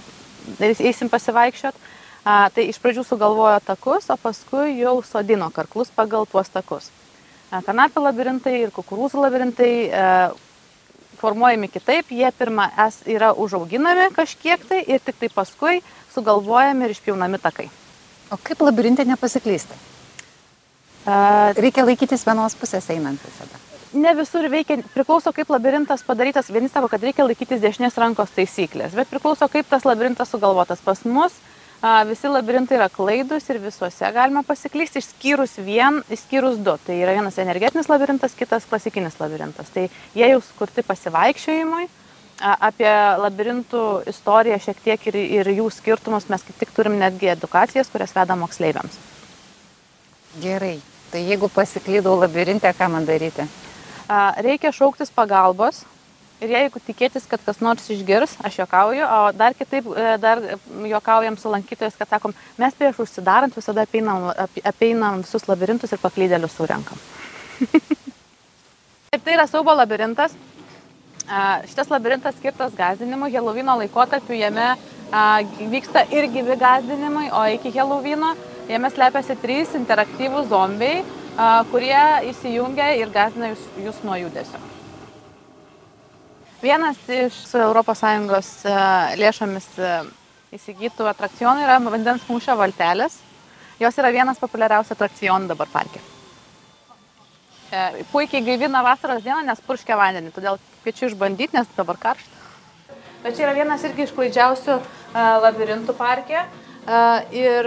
[0.64, 1.76] eisim pasivaikščiot.
[2.24, 6.90] Tai iš pradžių sugalvojo takus, o paskui jau sodino karklus pagal tuos takus.
[7.50, 10.02] A, Kanapių labirintai ir kukurūzų labirintai e,
[11.20, 15.80] formuojami kitaip, jie pirmą es yra užauginami kažkiek tai ir tik tai paskui
[16.14, 17.70] sugalvojami ir išpjaunami takai.
[18.30, 19.76] O kaip labirintė nepasiklysti?
[21.06, 23.60] Reikia laikytis vienos pusės einant visada.
[23.92, 26.50] ne visur veikia, priklauso kaip labirintas padarytas.
[26.52, 30.82] Vieni sako, kad reikia laikytis dešinės rankos taisyklės, bet priklauso kaip tas labirintas sugalvotas.
[30.84, 31.32] Pas mus
[31.82, 36.76] a, visi labirintai yra klaidus ir visuose galima pasiklysti, išskyrus vien, išskyrus du.
[36.86, 39.72] Tai yra vienas energetinis labirintas, kitas klasikinis labirintas.
[39.74, 41.88] Tai jie jau skurti pasivaikščiojimui.
[42.40, 47.32] A, Apie labirintų istoriją šiek tiek ir, ir jų skirtumus mes kaip tik turim netgi
[47.34, 49.00] edukacijas, kurias veda moksleiviams.
[50.40, 50.78] Gerai.
[51.10, 53.46] Tai jeigu pasiklydau labirintę, ką man daryti?
[54.42, 55.82] Reikia šauktis pagalbos
[56.40, 60.40] ir jeigu tikėtis, kad kas nors išgirs, aš juokauju, o dar kitaip, e, dar
[60.88, 66.00] juokaujam su lankytojais, kad sakom, mes prieš užsidarant visada apeinam, ap- apeinam visus labirintus ir
[66.00, 67.02] paklydėlius surenkam.
[69.10, 70.32] Taip, tai yra saubo labirintas.
[71.70, 74.72] Šitas labirintas skirtas gazdinimui, Helovino laikotarpiu jame
[75.70, 78.32] vyksta ir gyvi gazdinimai, o iki Helovino
[78.70, 81.02] jame slepiasi trys interaktyvūs zombiai,
[81.70, 84.60] kurie įsijungia ir gazdina jūs, jūs nuo judesio.
[86.60, 88.52] Vienas iš ES
[89.16, 89.68] lėšomis
[90.52, 93.20] įsigytų atrakcionų yra vandens mūšio valtelės.
[93.80, 96.02] Jos yra vienas populiariausių atrakcionų dabar parke.
[97.70, 102.40] E, Puikiai gaivina vasaros dieną, nes purškia vandenį, todėl kviečiu išbandyti, nes dabar karšta.
[103.22, 104.76] Bet čia yra vienas irgi iš klaidžiausių
[105.44, 106.44] labirintų parke.
[107.36, 107.66] Ir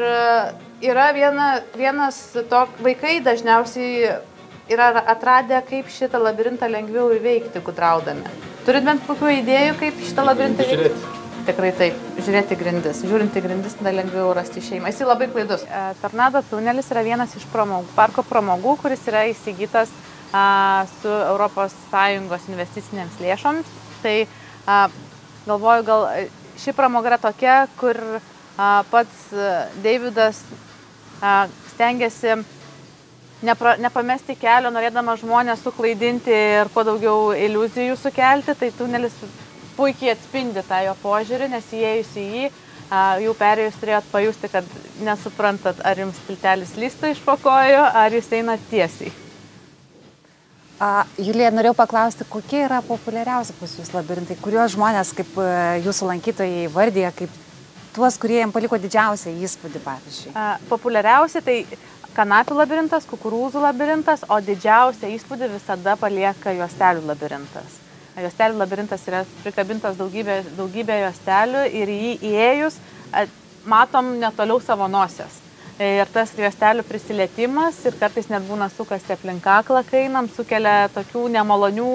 [0.84, 2.20] yra viena, vienas
[2.50, 4.20] to vaikai dažniausiai
[4.72, 8.28] yra atradę, kaip šitą labirintą lengviau įveikti gudraudami.
[8.68, 11.12] Turit bent kokių idėjų, kaip šitą labirintą įveikti?
[11.44, 13.02] Tikrai taip, žiūrėti grindis.
[13.04, 14.88] Žiūrint į grindis, tada lengviau rasti šeimą.
[14.88, 15.66] Jis labai klaidus.
[15.68, 19.92] E, Tornado tunelis yra vienas iš pramogų, parko pramogų, kuris yra įsigytas
[20.32, 23.74] a, su ES investicinėms lėšoms.
[24.06, 24.78] Tai a,
[25.50, 26.30] galvoju, gal e,
[26.64, 30.40] ši pramoga yra tokia, kur a, pats a, Davidas
[31.74, 32.36] stengiasi
[33.44, 39.16] nepra, nepamesti kelio, norėdama žmonės suklaidinti ir kuo daugiau iliuzijų sukelti, tai tunelis
[39.78, 42.46] puikiai atspindi tą jo požiūrį, nes įėjus į jį,
[43.24, 44.70] jau perėjus turėjot pajusti, kad
[45.04, 49.14] nesuprantat, ar jums tiltelis lysta iš pakojų, ar jis eina tiesiai.
[50.84, 55.46] A, Julija, norėjau paklausti, kokie yra populiariausi pas jūs labirintai, kuriuos žmonės, kaip e,
[55.86, 57.32] jūsų lankytojai vardė, kaip
[57.94, 60.34] tuos, kurie jam paliko didžiausią įspūdį, pavyzdžiui.
[60.38, 61.58] A, Populiariausi tai
[62.18, 67.80] kanapių labirintas, kukurūzų labirintas, o didžiausią įspūdį visada palieka juostelių labirintas.
[68.22, 72.82] Juostelių labirintas yra prikabintas daugybė, daugybė juostelių ir į jį įėjus
[73.66, 75.43] matom netoliau savo nosies.
[75.82, 81.24] Ir tas juostelių prisilietimas ir kartais net būna sukasi aplink kaklą, kai einam, sukelia tokių
[81.34, 81.88] nemalonių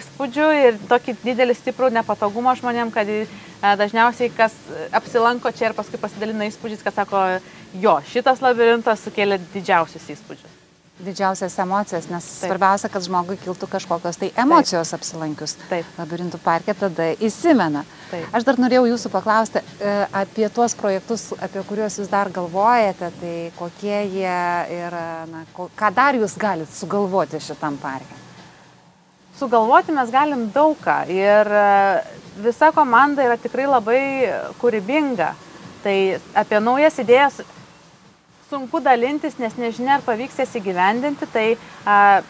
[0.00, 3.22] įspūdžių ir tokį didelį stiprų nepatogumą žmonėm, kad e,
[3.62, 4.58] dažniausiai kas
[4.90, 7.22] apsilanko čia ir paskui pasidalina įspūdžiais, kad sako,
[7.78, 10.63] jo, šitas labirintas sukėlė didžiausius įspūdžius.
[10.94, 12.46] Didžiausias emocijas, nes Taip.
[12.46, 15.00] Svarbiausia, kad žmogui kiltų kažkokios tai emocijos Taip.
[15.00, 15.88] apsilankius Taip.
[15.98, 17.82] labirintų parke, tada įsimena.
[18.12, 18.28] Taip.
[18.30, 23.34] Aš dar norėjau jūsų paklausti e, apie tuos projektus, apie kuriuos jūs dar galvojate, tai
[23.58, 24.36] kokie jie
[24.76, 24.94] ir
[25.32, 28.20] na, ko, ką dar jūs galite sugalvoti šitam parke.
[29.34, 31.66] Sugalvoti mes galim daug ką ir e,
[32.46, 34.04] visa komanda yra tikrai labai
[34.62, 35.34] kūrybinga.
[35.82, 35.96] Tai
[36.38, 37.42] apie naujas idėjas
[38.50, 41.46] sunku dalintis, nes nežinia, ar pavyks jas įgyvendinti, tai
[41.86, 42.22] a,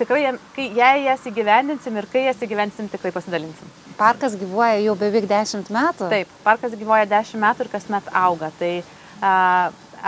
[0.00, 3.72] tikrai, kai, jei jas įgyvendinsim ir kai jas įgyvendinsim, tikrai pasidalinsim.
[3.96, 6.10] Parkas gyvuoja jau beveik 10 metų.
[6.12, 8.52] Taip, parkas gyvoja 10 metų ir kasmet auga.
[8.60, 8.72] Tai
[9.24, 9.32] a,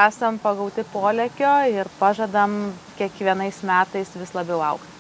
[0.09, 2.61] esam pagauti polėkio ir pažadam
[2.99, 4.98] kiekvienais metais vis labiau aukti.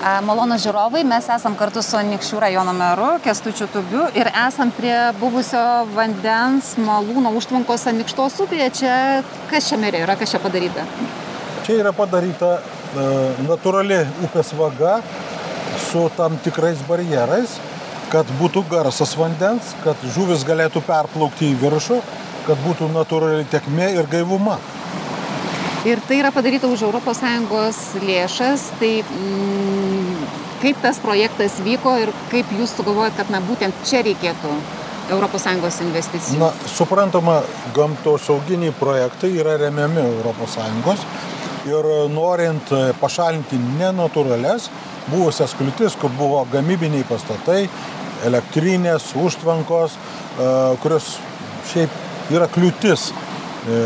[0.00, 4.94] A, Malonus žiūrovai, mes esam kartu su Nikščių rajono meru Kestučiu Tubiu ir esam prie
[5.20, 5.60] buvusio
[5.94, 8.70] vandens malūno užtvankos Anikštos upėje.
[8.80, 8.94] Čia
[9.50, 10.86] kas čia merė yra, kas čia padaryta?
[11.66, 12.58] Čia yra padaryta
[13.46, 14.98] natūrali upės vaga
[15.90, 17.58] su tam tikrais barjerais,
[18.12, 22.00] kad būtų garsas vandens, kad žuvis galėtų perplaukti į viršų,
[22.48, 24.58] kad būtų natūrali tekmė ir gaivuma.
[25.88, 30.26] Ir tai yra padaryta už ES lėšas, tai mm,
[30.60, 34.50] kaip tas projektas vyko ir kaip jūs sugalvojat, kad na, būtent čia reikėtų
[35.08, 36.38] ES investicijų?
[36.38, 37.40] Na, suprantama,
[37.74, 41.06] gamtosauginiai projektai yra remiami ES
[41.70, 42.68] ir norint
[43.00, 44.68] pašalinti nenatūrales
[45.08, 47.64] buvusias kliūtis, kur buvo gamybiniai pastatai,
[48.28, 50.52] elektrinės, užtvankos, e,
[50.84, 51.16] kurios
[51.72, 53.80] šiaip yra kliūtis e,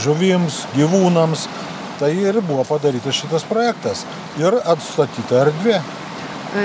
[0.00, 1.46] žuvims, gyvūnams,
[2.00, 4.04] tai ir buvo padarytas šitas projektas
[4.40, 5.80] ir atstatyta erdvė.
[6.56, 6.64] E,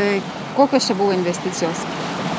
[0.58, 1.84] kokios čia buvo investicijos?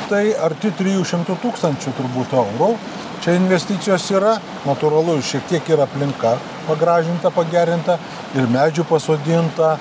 [0.09, 2.73] Tai arti 300 tūkstančių turbūt eurų.
[3.19, 6.37] Čia investicijos yra, natūralu, šiek tiek yra aplinka
[6.69, 7.97] pagražinta, pagerinta
[8.37, 9.73] ir medžių pasodinta,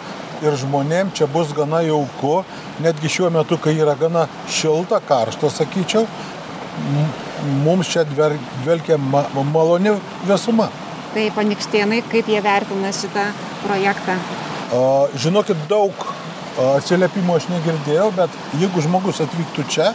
[0.42, 2.42] ir žmonėm čia bus gana jauku,
[2.82, 6.06] netgi šiuo metu, kai yra gana šilta, karšta, sakyčiau,
[7.64, 9.94] mums čia dvelkia ma maloni
[10.28, 10.68] visuma.
[11.18, 13.24] Tai panikštėnai, kaip jie vertina šitą
[13.64, 14.14] projektą?
[15.18, 16.04] Žinokit, daug
[16.76, 19.88] atsiliepimų aš negirdėjau, bet jeigu žmogus atvyktų čia,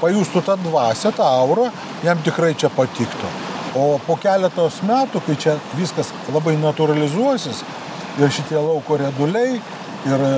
[0.00, 1.68] pajustų tą dvasę, tą aurą,
[2.02, 3.30] jam tikrai čia patiktų.
[3.78, 7.62] O po keletos metų, kai čia viskas labai naturalizuosis
[8.18, 9.60] ir šitie lauko reduliai,
[10.10, 10.34] ir e,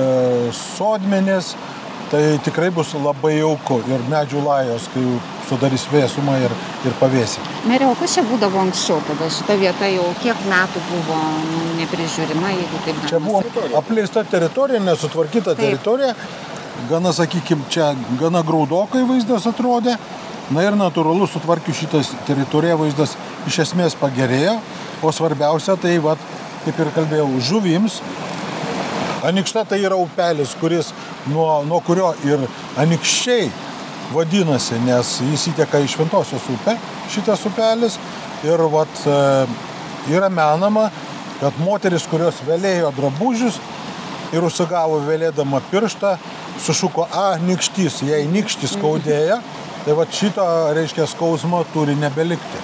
[0.53, 1.55] sodmenės,
[2.13, 5.07] tai tikrai bus labai jauku ir medžių lajos, kai
[5.49, 6.53] sudarys vėsumą ir,
[6.87, 7.43] ir pavėsį.
[7.69, 11.19] Merė, o kas čia būdavo anksčiau, tada šita vieta jau kiek metų buvo
[11.79, 13.09] neprižiūrima, jeigu taip galima.
[13.11, 15.63] Čia buvo apleista teritorija, nesutvarkyta taip.
[15.63, 16.13] teritorija,
[16.91, 19.97] gana, sakykime, čia gana graudokai vaizdas atrodė,
[20.53, 23.17] na ir natūralu sutvarkius šitą teritoriją vaizdas
[23.49, 24.57] iš esmės pagerėjo,
[25.03, 26.21] o svarbiausia tai, vat,
[26.65, 28.01] kaip ir kalbėjau, žuvims
[29.27, 30.91] Anikšta tai yra upelis, kuris
[31.31, 32.43] nuo, nuo kurio ir
[32.77, 33.47] anikščiai
[34.13, 36.77] vadinasi, nes jis įteka į Šventosios upę,
[37.13, 37.97] šitas upelis.
[38.45, 39.15] Ir vat, e,
[40.13, 40.87] yra menama,
[41.39, 43.57] kad moteris, kurios vėlėjo drabužius
[44.35, 46.17] ir užsigavo vėlėdama pirštą,
[46.61, 49.39] sušuko, a, nikštys, jei nikštys skaudėja,
[49.85, 50.45] tai va šito,
[50.77, 52.61] reiškia, skausmo turi nebelikti.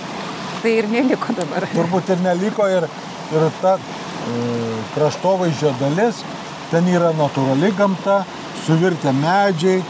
[0.62, 1.66] Tai ir neliko dabar.
[1.74, 2.88] Turbūt ir neliko ir,
[3.34, 3.82] ir ta e,
[4.94, 6.24] kraštovaizdžio dalis
[6.74, 8.24] Ten yra natūrali gamta,
[8.64, 9.84] suvirtę medžiai,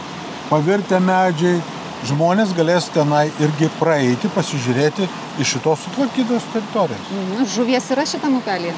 [0.50, 1.62] pavirtę medžiai.
[2.04, 5.06] Žmonės galės tenai irgi praeiti, pasižiūrėti
[5.40, 7.06] iš šitos sutvarkytos teritorijos.
[7.08, 7.46] Mhm.
[7.54, 8.74] Žuvies yra šitam upelį?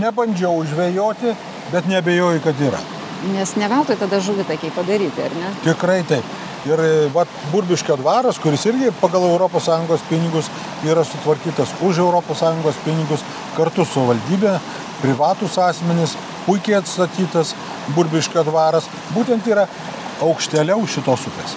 [0.00, 1.34] Nebandžiau žvejoti,
[1.72, 2.80] bet nebejoju, kad yra.
[3.34, 5.50] Nes ne veltui tada žuvį takiai padaryti, ar ne?
[5.66, 6.24] Tikrai taip.
[6.68, 6.80] Ir
[7.12, 10.50] vat, Burbiškio dvaras, kuris irgi pagal ES pinigus
[10.84, 13.24] yra sutvarkytas už ES pinigus,
[13.56, 14.58] kartu su valdybė,
[15.00, 16.16] privatus asmenys,
[16.46, 17.54] puikiai atstatytas
[17.96, 19.66] Burbiškio dvaras, būtent yra
[20.24, 21.54] aukštėliau šitos upės.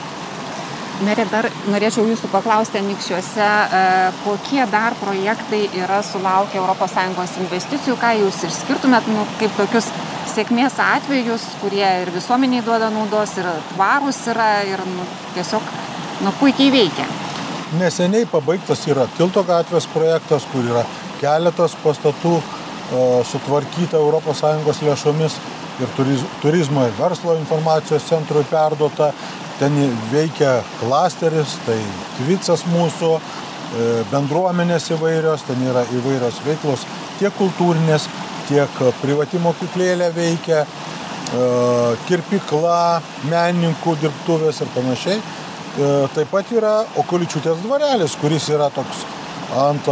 [1.03, 8.13] Merė, dar norėčiau jūsų paklausti, Anikščiuose, e, kokie dar projektai yra sulaukę ES investicijų, ką
[8.21, 9.89] jūs išskirtumėt nu, kaip tokius
[10.31, 15.61] sėkmės atvejus, kurie ir visuomeniai duoda naudos, ir tvarus yra, ir nu, tiesiog
[16.23, 17.07] nu, puikiai veikia.
[17.79, 20.85] Neseniai pabaigtas yra Tilto gatvės projektas, kur yra
[21.19, 22.37] keletas pastatų
[23.25, 25.37] sutvarkyta ES lėšomis
[25.83, 25.91] ir
[26.41, 29.11] turizmo ir verslo informacijos centrui perduota.
[29.59, 29.75] Ten
[30.11, 31.77] veikia klasteris, tai
[32.17, 36.87] Tvicas mūsų, e, bendruomenės įvairios, ten yra įvairios veiklos,
[37.19, 38.07] tiek kultūrinės,
[38.49, 41.45] tiek privati mokyklėlė veikia, e,
[42.07, 45.19] kirpikla, menininkų dirbtuvės ir panašiai.
[45.19, 49.05] E, taip pat yra Okuličiūtės dvarelis, kuris yra toks
[49.53, 49.87] ant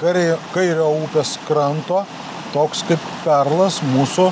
[0.00, 2.04] kairio upės kranto,
[2.52, 4.28] toks kaip perlas mūsų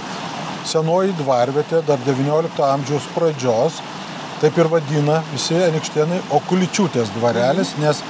[0.67, 3.81] senoji dvarvietė dar XIX amžiaus pradžios,
[4.43, 7.87] taip ir vadina visi anikštėnai Okuličiūtės dvarelis, mhm.
[7.87, 8.03] nes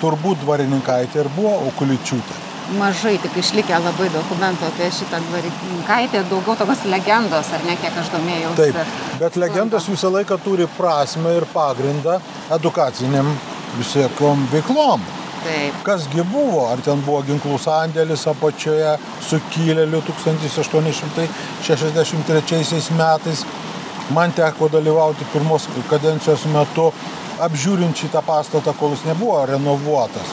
[0.00, 2.42] turbūt dvarininkaitė ir buvo Okuličiūtė.
[2.76, 8.10] Mažai tik išlikę labai dokumentų apie šitą dvarininkaitę, daugiau tokios legendos, ar ne, kiek aš
[8.16, 8.56] domėjausi.
[8.58, 12.18] Taip, bet legendos visą laiką turi prasme ir pagrindą
[12.58, 13.30] edukaciniam
[13.78, 15.06] visiekom veiklom.
[15.46, 15.74] Taip.
[15.86, 18.92] Kasgi buvo, ar ten buvo ginklų sandėlis apačioje
[19.28, 23.38] sukilėlių 1863 metais.
[24.16, 26.86] Man teko dalyvauti pirmos kadencijos metu
[27.42, 30.28] apžiūrint šitą pastatą, kol jis nebuvo renovuotas.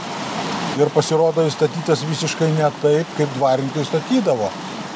[0.82, 4.48] Ir pasirodo, jis statytas visiškai ne taip, kaip dvarininkai statydavo.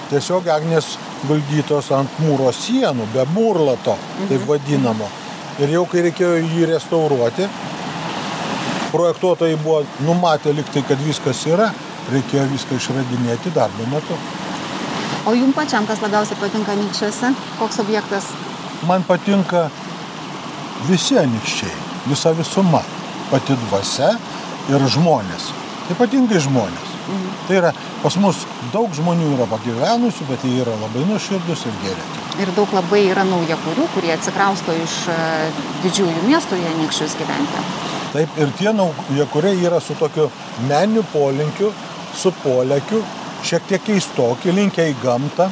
[0.10, 0.86] Tiesiog agnės
[1.30, 4.48] valdytos ant mūro sienų, be mūrlato, taip mhm.
[4.50, 5.08] vadinamo.
[5.62, 7.46] Ir jau kai reikėjo jį restauruoti,
[8.92, 11.72] projektuotojai buvo numatę liktai, kad viskas yra,
[12.12, 14.18] reikėjo viską išradinėti darbo metu.
[15.28, 17.34] O jums pačiam kas labiausiai patinka Nikščiuose?
[17.60, 18.30] Koks objektas?
[18.88, 19.66] Man patinka
[20.88, 21.74] visi anikščiai,
[22.08, 22.84] visa visuma,
[23.32, 24.14] pati dvasia
[24.72, 25.50] ir žmonės.
[25.92, 26.94] Ypatingai žmonės.
[27.08, 27.28] Mhm.
[27.48, 27.74] Tai yra,
[28.04, 28.40] pas mus
[28.74, 32.08] daug žmonių yra pagyvenusių, bet jie yra labai nuoširdus ir geri.
[32.44, 35.20] Ir daug labai yra naujakurių, kurie atsikrausto iš e,
[35.86, 37.64] didžiųjų miestų į anikščius gyventi.
[38.14, 40.30] Taip, ir tie naujakuriai yra su tokiu
[40.70, 41.74] meniniu polinkiu,
[42.16, 43.02] su polėkiu,
[43.46, 45.50] šiek tiek keistoki, linkę į gamtą,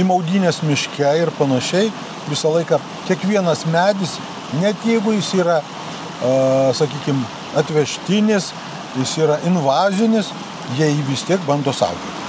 [0.00, 1.92] į maudynės miške ir panašiai.
[2.24, 4.16] Visą laiką kiekvienas medis,
[4.62, 7.26] net jeigu jis yra, uh, sakykime,
[7.60, 8.50] atvežtinis,
[8.96, 10.32] jis yra invazinis,
[10.78, 12.22] jie jį vis tiek bando saugoti.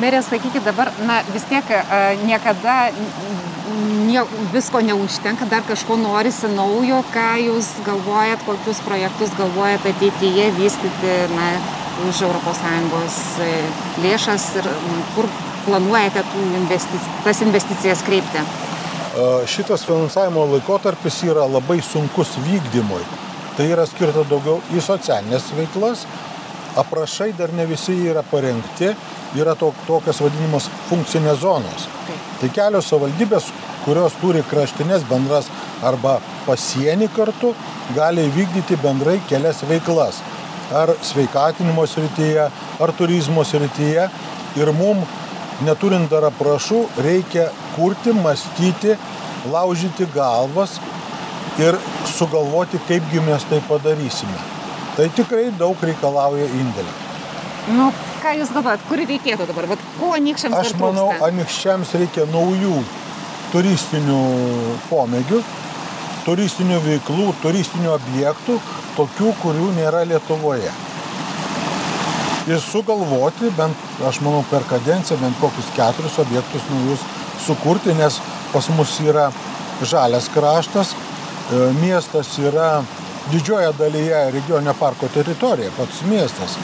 [0.00, 1.66] Merė, sakykit dabar, na vis tiek
[2.24, 2.88] niekada
[4.06, 4.22] nie,
[4.54, 11.52] visko neužtenka, dar kažko norisi naujo, ką jūs galvojat, kokius projektus galvojat ateityje vystyti, na,
[12.08, 13.48] už ES e,
[14.04, 14.68] lėšas ir
[15.14, 15.28] kur
[15.66, 16.24] planuojate
[16.56, 18.44] investic tas investicijas kreipti?
[19.50, 23.02] Šitas finansavimo laikotarpis yra labai sunkus vykdymui.
[23.56, 26.06] Tai yra skirta daugiau į socialinės veiklas.
[26.78, 28.92] Aprašai dar ne visi yra parengti,
[29.34, 31.88] yra to, tokios vadinamos funkcinės zonos.
[32.40, 33.48] Tai kelios savivaldybės,
[33.84, 35.50] kurios turi kraštinės bendras
[35.82, 37.54] arba pasienį kartu,
[37.96, 40.20] gali vykdyti bendrai kelias veiklas
[40.70, 42.46] ar sveikatinimo srityje,
[42.80, 44.06] ar turizmo srityje.
[44.58, 45.02] Ir mum,
[45.66, 48.96] neturint dar aprašų, reikia kurti, mąstyti,
[49.50, 50.78] laužyti galvas
[51.60, 51.78] ir
[52.16, 54.59] sugalvoti, kaipgi mes tai padarysime.
[55.00, 56.90] Tai tikrai daug reikalauja indėlio.
[57.72, 57.86] Nu,
[58.20, 59.70] ką Jūs galvojat, kur reikėtų dabar?
[59.70, 62.82] Vat, ko anikščiams Aš manau, anikščiams reikia naujų
[63.54, 64.18] turistinių
[64.90, 65.40] pomėgių,
[66.26, 68.58] turistinių veiklų, turistinių objektų,
[68.98, 70.76] tokių, kurių nėra Lietuvoje.
[72.52, 77.08] Ir sugalvoti, bent, aš manau, per kadenciją bent kokius keturis objektus naujus
[77.46, 78.20] sukurti, nes
[78.52, 79.30] pas mus yra
[79.80, 82.82] žalias kraštas, e, miestas yra
[83.28, 86.56] didžioje dalyje regioninio parko teritorija, pats miestas,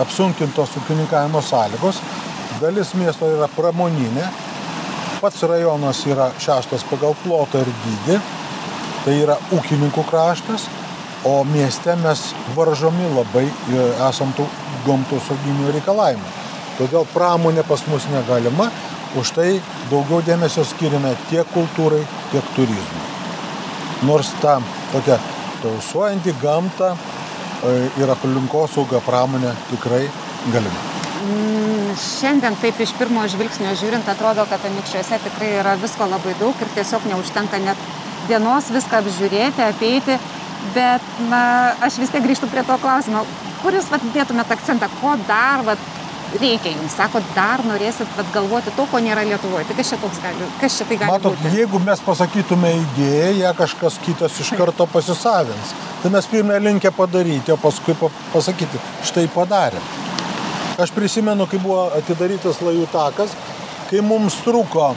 [0.00, 2.00] apsunkintos ūkininkavimo sąlygos,
[2.60, 4.28] dalis miesto yra pramoninė,
[5.20, 8.20] pats rajonas yra šeštas pagal plotą ir dydį,
[9.04, 10.68] tai yra ūkininkų kraštas,
[11.24, 12.22] o mieste mes
[12.56, 13.44] varžomi labai
[14.08, 14.46] esam tų
[14.86, 16.32] gamtosauginių reikalavimų.
[16.78, 18.70] Todėl pramonė pas mus negalima,
[19.20, 19.48] už tai
[19.90, 22.00] daugiau dėmesio skiriame tiek kultūrai,
[22.32, 23.08] tiek turizmui.
[24.08, 24.56] Nors ta
[24.90, 25.20] tokia
[25.62, 30.04] tausuojanti gamta e, ir aplinkosauga pramonė tikrai
[30.52, 30.88] galima.
[31.22, 36.58] Mm, šiandien taip iš pirmo žvilgsnio žiūrint atrodo, kad anikščiuose tikrai yra visko labai daug
[36.58, 37.90] ir tiesiog neužtenka net
[38.26, 40.18] dienos viską apžiūrėti, apeiti.
[40.74, 41.42] Bet na
[41.82, 43.24] aš vis tiek grįžtu prie to klausimo.
[43.62, 44.88] Kur jūs vat dėtumėt akcentą?
[45.00, 45.90] Ko dar vat
[46.40, 50.20] reikia jums sakot dar norėsit vat galvoti to ko nėra lietuvoj tai kas čia toks
[50.24, 51.54] gali kas čia tai gali matot būti?
[51.58, 57.54] jeigu mes pasakytume idėją ją kažkas kitas iš karto pasisavins tai mes pirmie linkę padaryti
[57.54, 57.96] o paskui
[58.32, 59.90] pasakyti štai padarėm
[60.82, 63.36] aš prisimenu kai buvo atidarytas lajų takas
[63.90, 64.92] kai mums trūko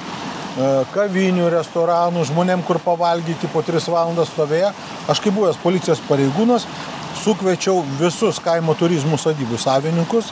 [0.55, 4.69] E, kavinių, restoranų, žmonėm, kur pavalgyti po 3 valandas stovėjo.
[5.11, 6.63] Aš kaip buvęs policijos pareigūnas,
[7.25, 10.29] sukviečiau visus kaimo turizmų sadybų savininkus,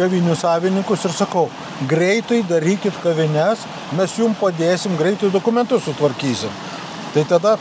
[0.00, 1.46] kavinių savininkus ir sakau,
[1.90, 3.66] greitai darykit kavines,
[3.98, 6.52] mes jums padėsim, greitai dokumentus sutvarkysim.
[7.14, 7.56] Tai tada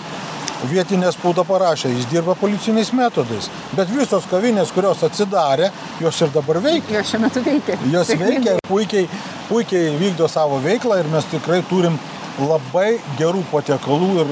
[0.67, 3.47] vietinė spauda parašė, jis dirba policiniais metodais.
[3.77, 5.71] Bet visos kavinės, kurios atsidarė,
[6.03, 6.99] jos ir dabar veikia.
[6.99, 7.77] Jos šiuo metu veikia.
[7.93, 9.07] Jos veikia ir puikiai,
[9.49, 11.95] puikiai vykdo savo veiklą ir mes tikrai turim
[12.39, 14.29] labai gerų patiekalų ir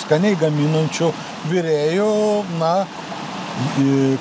[0.00, 1.10] skaniai gaminančių
[1.50, 2.08] vyrėjų,
[2.58, 2.72] na,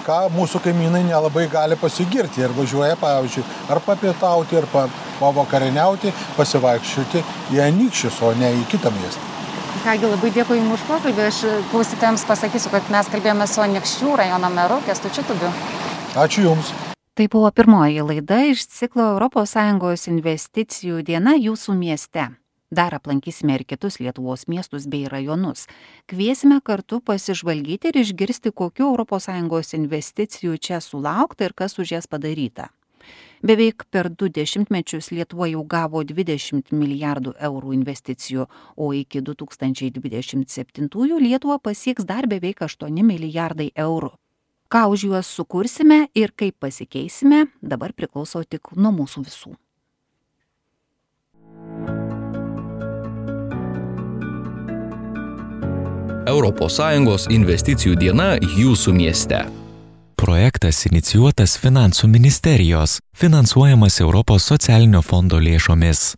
[0.05, 4.67] ką mūsų kaimynai nelabai gali pasigirti ir važiuoja, pavyzdžiui, ar papietauti, ar
[5.19, 7.23] pavakarieniauti, pasivaikščioti
[7.55, 9.33] į Anykščius, o ne į kitą miestą.
[9.83, 11.27] Kągi labai dėkui Jums už pokalbį.
[11.29, 15.53] Aš klausytėms pasakysiu, kad mes kalbėjome su Anikščių rajono meru Kestučiu Tubiu.
[16.17, 16.73] Ačiū Jums.
[17.17, 22.27] Tai buvo pirmoji laida iš ciklo ES investicijų diena jūsų mieste.
[22.71, 25.67] Dar aplankysime ir kitus Lietuvos miestus bei rajonus.
[26.05, 32.67] Kviesime kartu pasižvalgyti ir išgirsti, kokiu ES investicijų čia sulaukta ir kas už jas padaryta.
[33.41, 41.59] Beveik per du dešimtmečius Lietuva jau gavo 20 milijardų eurų investicijų, o iki 2027 Lietuva
[41.59, 44.11] pasieks dar beveik 8 milijardai eurų.
[44.67, 49.55] Ką už juos sukursime ir kaip pasikeisime, dabar priklauso tik nuo mūsų visų.
[56.27, 59.45] ES investicijų diena jūsų mieste.
[60.19, 66.17] Projektas inicijuotas Finansų ministerijos, finansuojamas Europos socialinio fondo lėšomis.